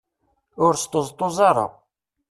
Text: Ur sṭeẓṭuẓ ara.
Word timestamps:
Ur 0.65 0.73
sṭeẓṭuẓ 0.83 1.37
ara. 1.49 1.65